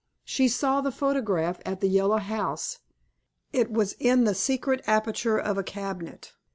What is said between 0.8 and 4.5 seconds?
his photograph at the Yellow House. It was in the